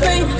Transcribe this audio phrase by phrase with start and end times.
[0.00, 0.39] pain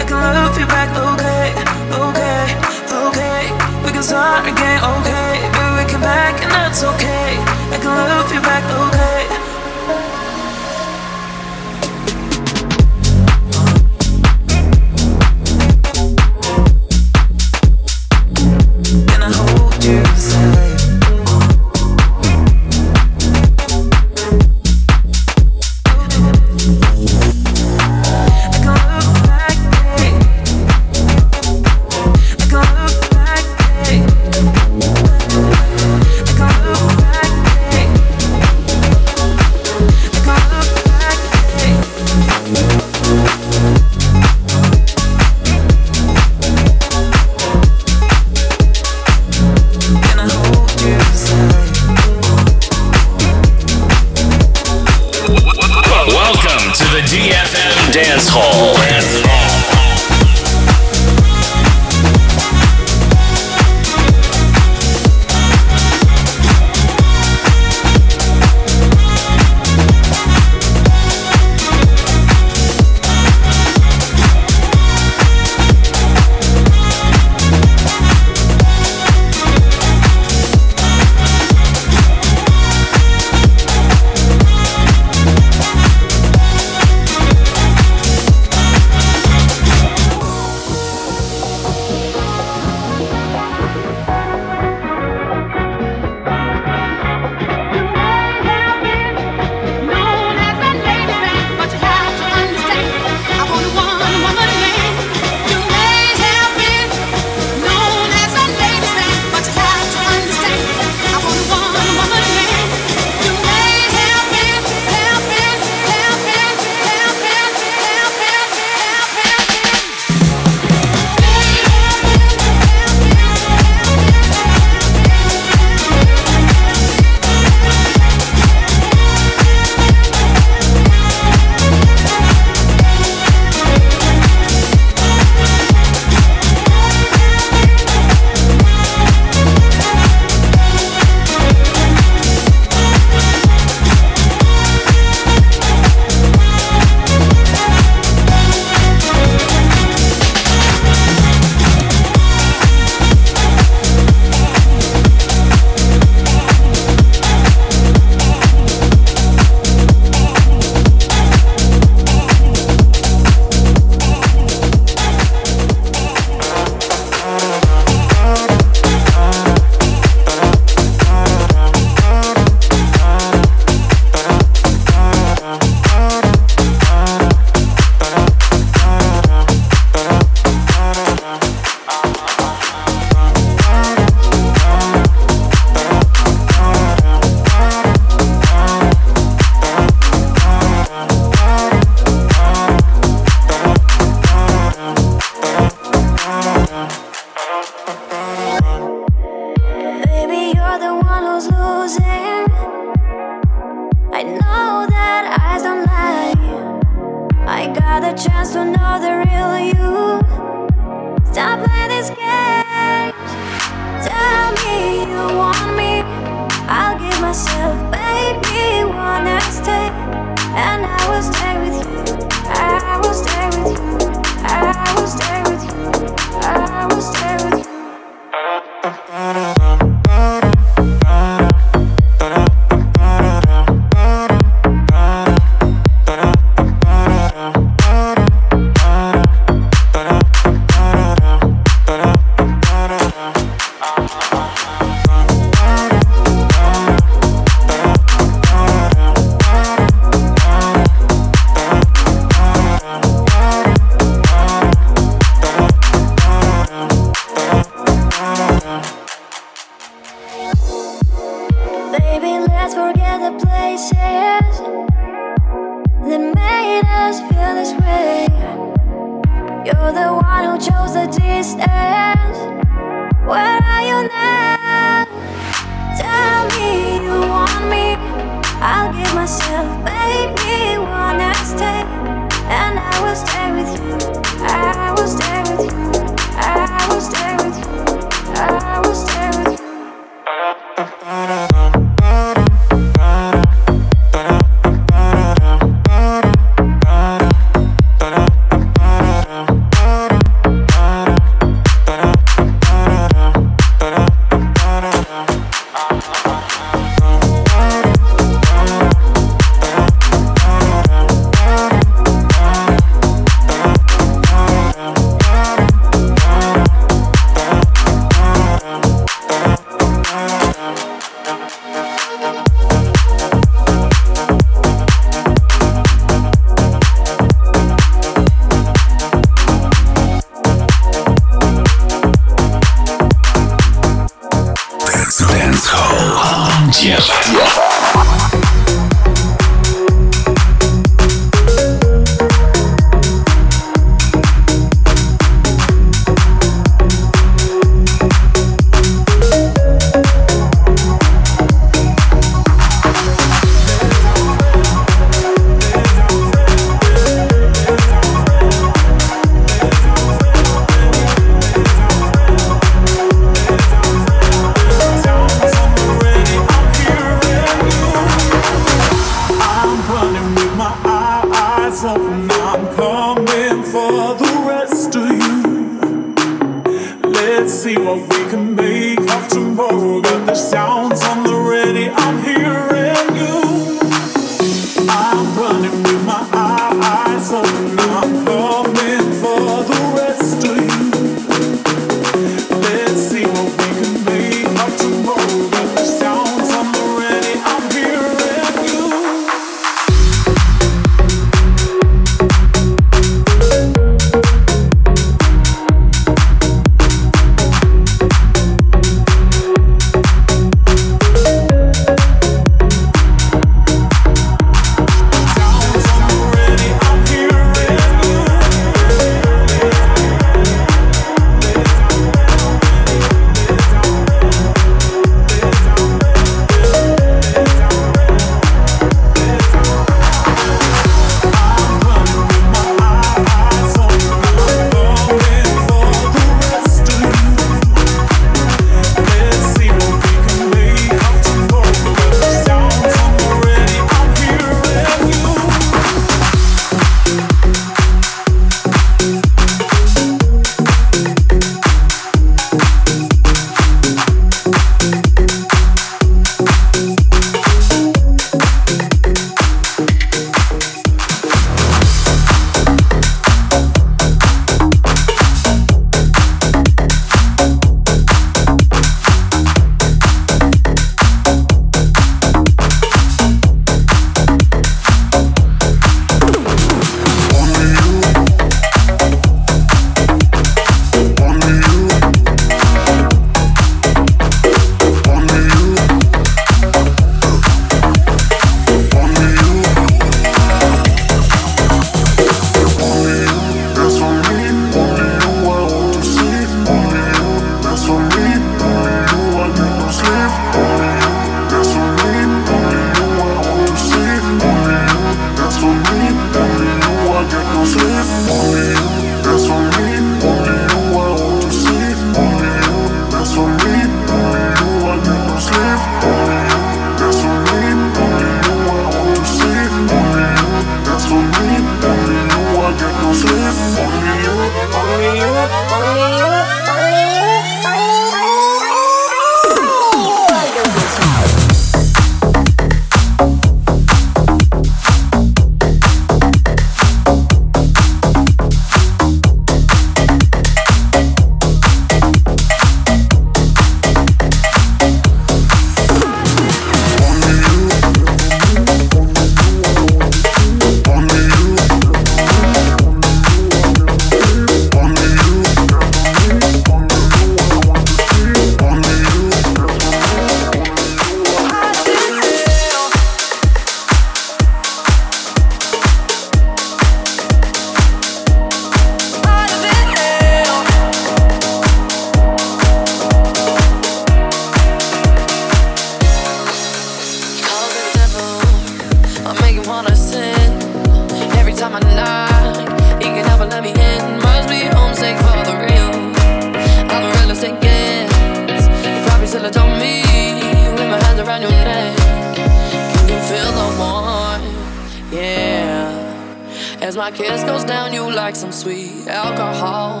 [598.28, 600.00] like some sweet alcohol.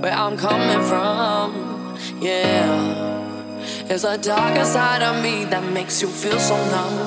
[0.00, 2.66] Where I'm coming from, yeah.
[3.86, 6.98] There's a darker side of me that makes you feel so numb.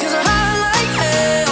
[0.00, 1.51] Cause I like hell.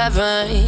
[0.00, 0.59] Heaven.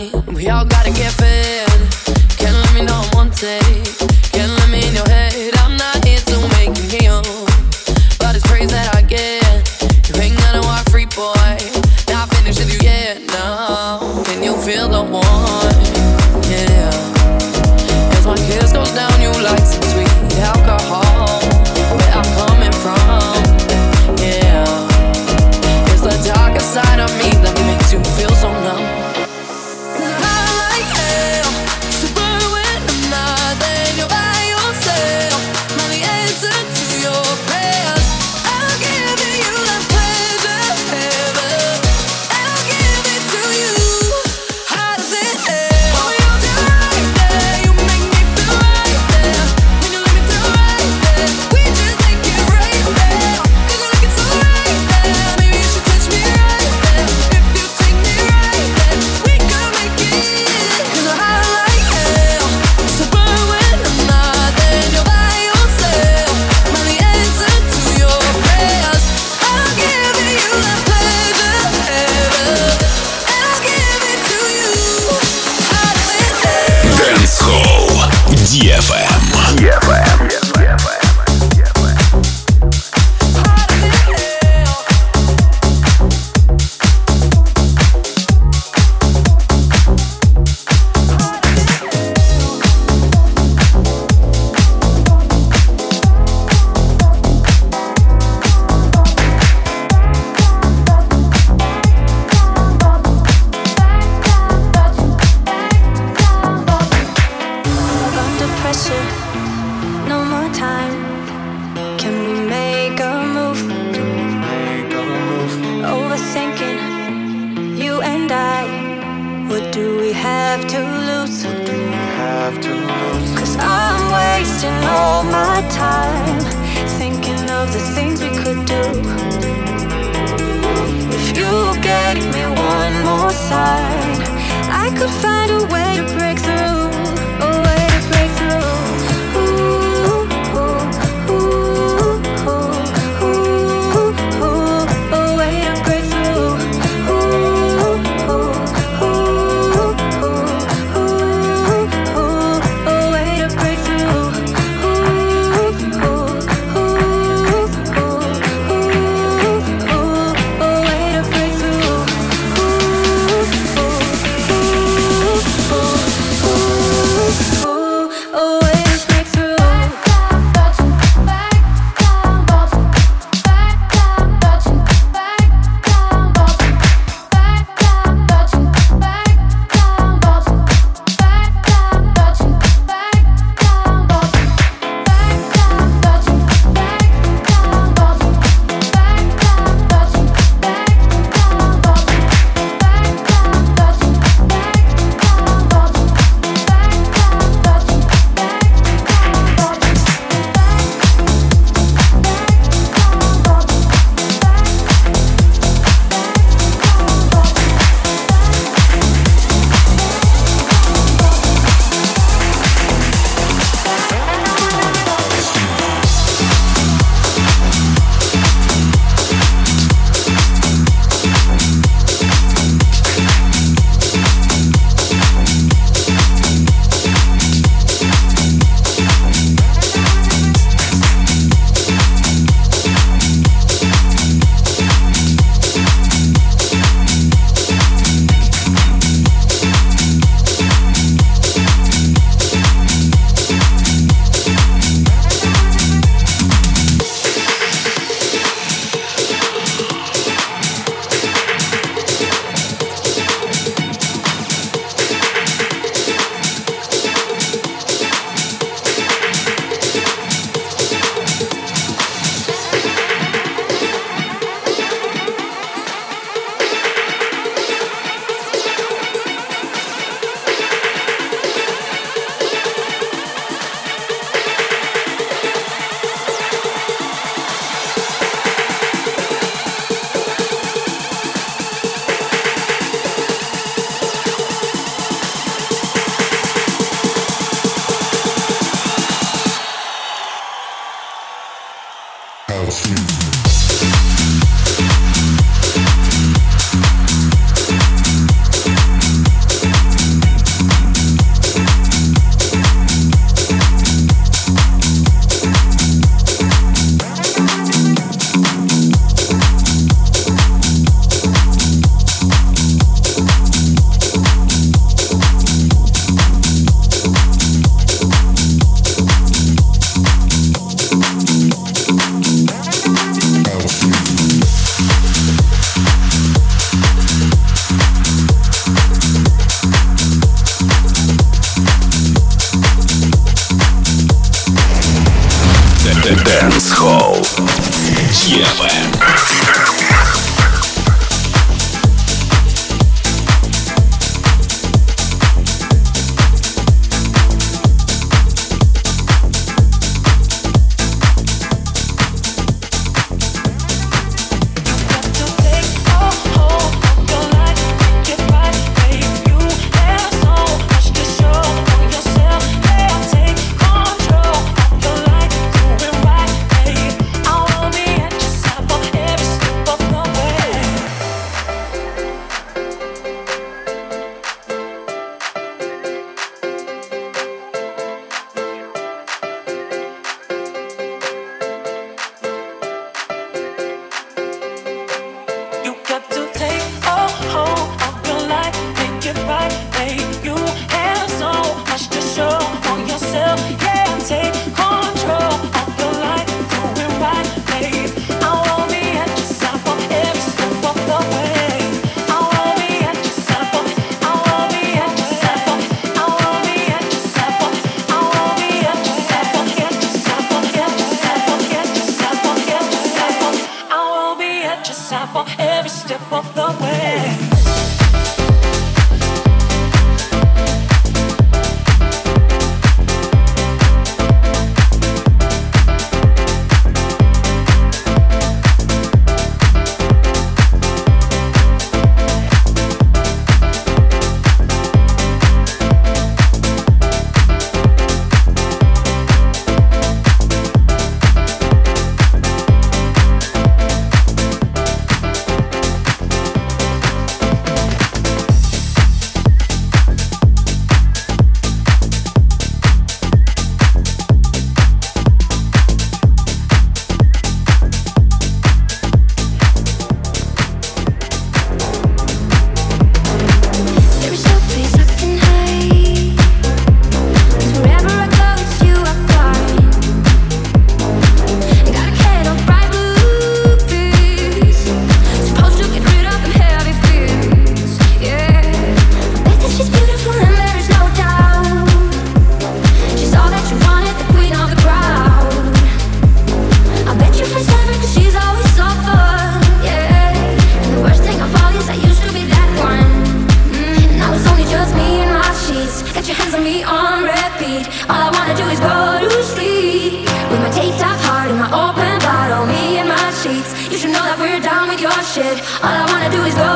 [505.23, 506.52] All I wanna do is go.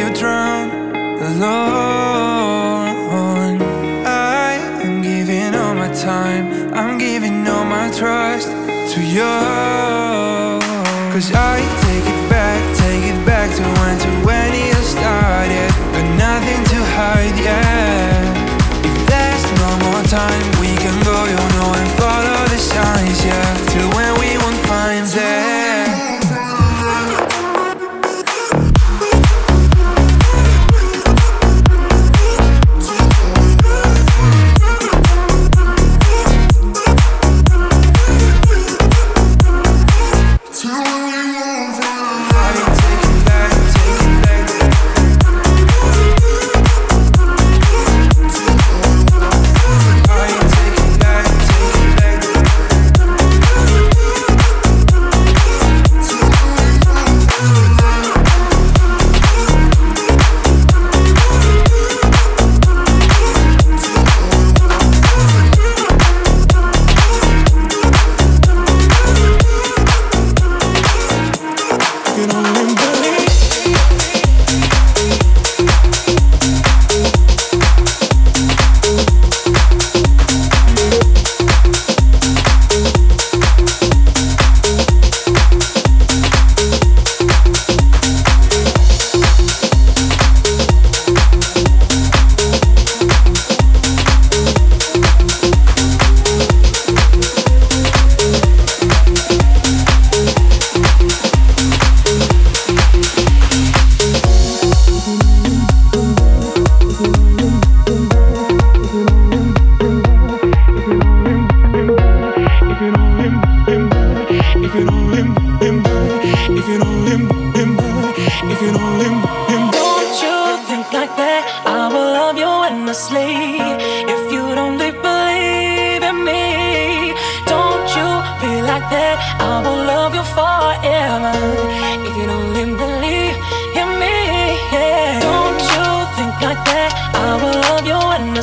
[0.00, 0.70] you drown
[1.30, 1.60] alone.
[4.06, 8.48] I am giving all my time, I'm giving all my trust
[8.92, 9.34] to you.
[11.12, 11.79] Cause I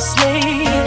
[0.00, 0.77] you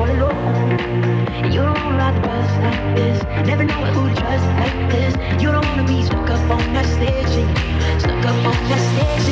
[0.00, 3.22] You don't ride the bus like this.
[3.46, 5.14] Never know who to trust like this.
[5.42, 7.46] You don't wanna be stuck up on that stage.
[8.00, 9.28] Stuck up on that stage.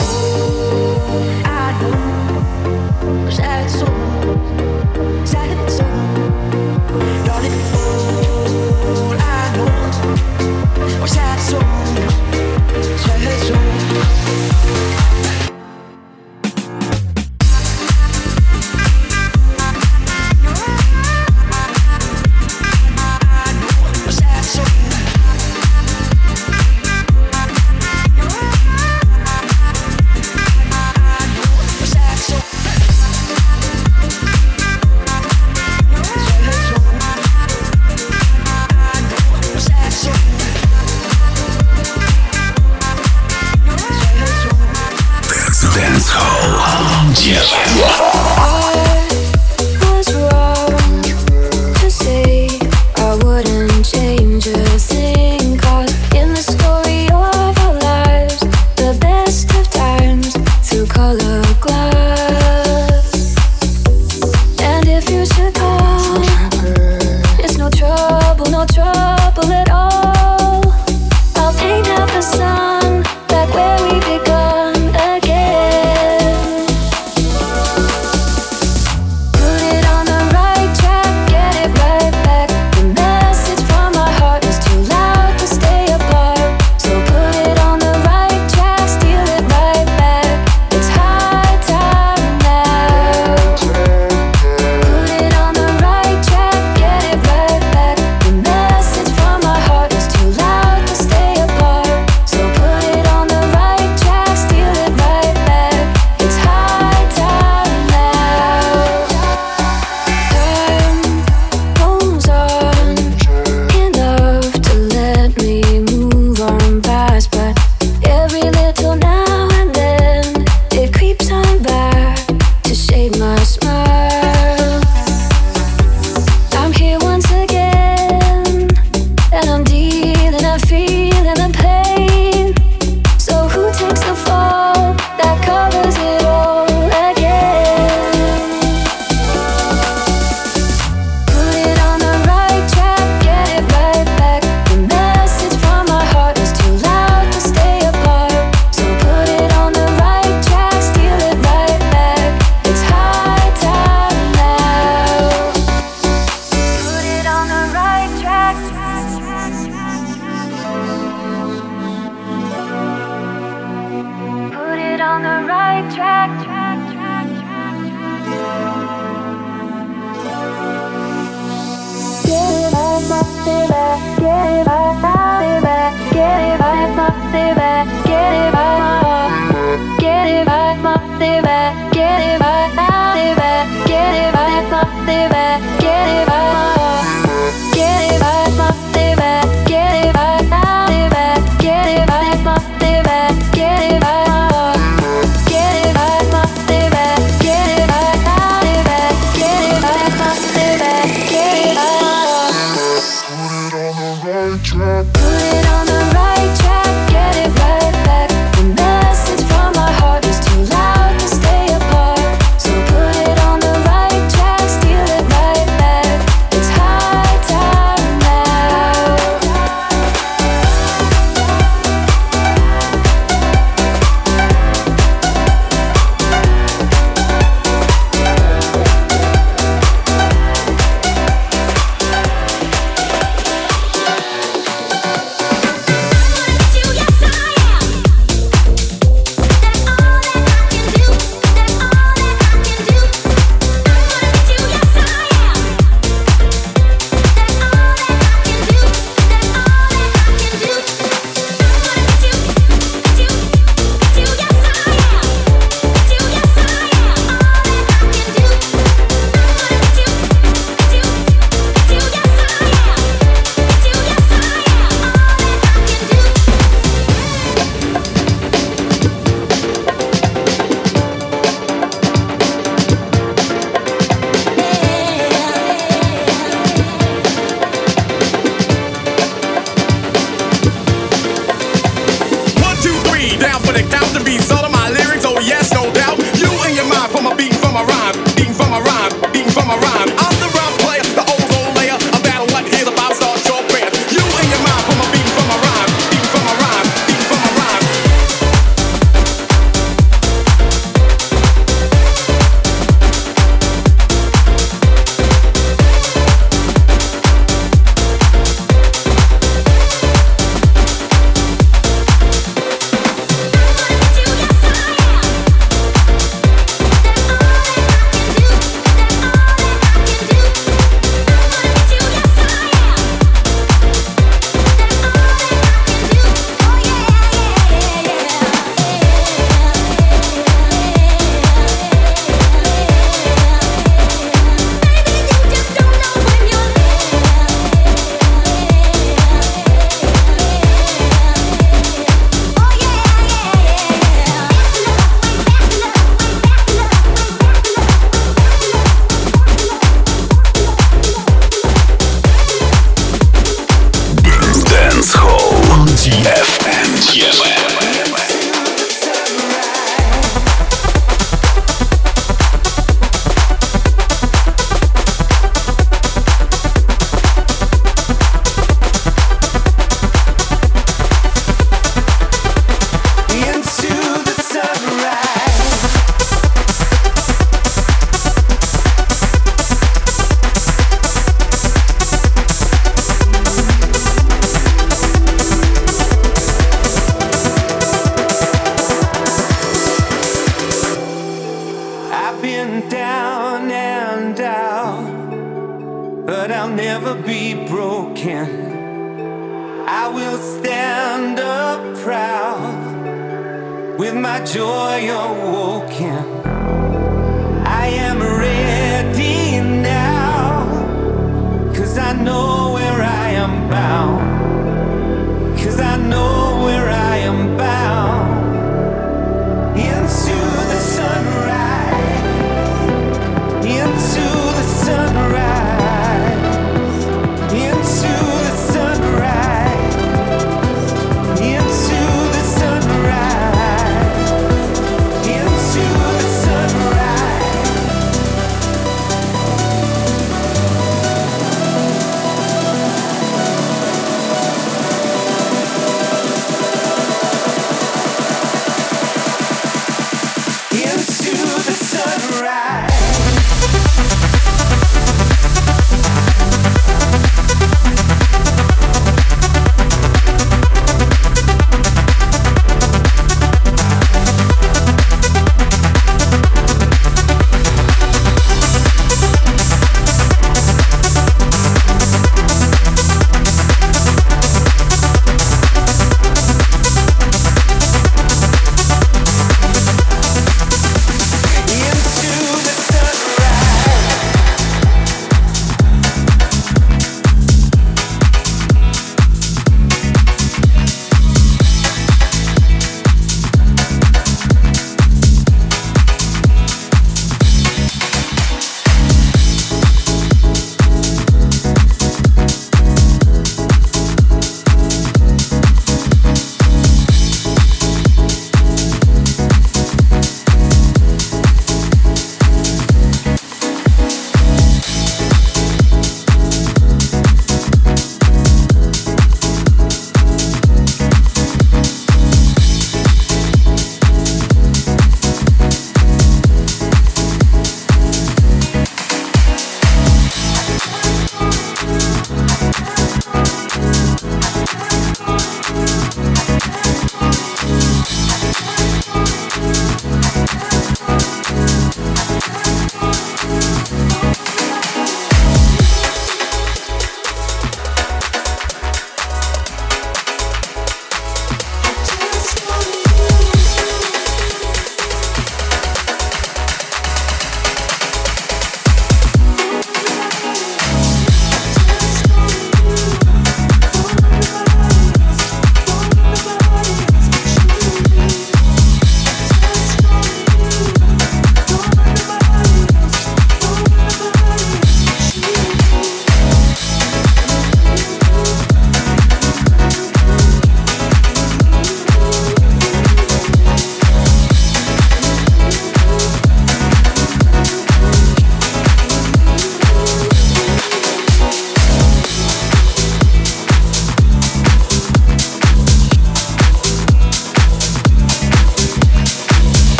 [0.00, 3.30] Oh, I know.
[3.30, 5.52] Sad song, sad.
[7.26, 9.56] Darling, oh, I
[10.98, 11.06] know.
[11.06, 12.21] Sad song.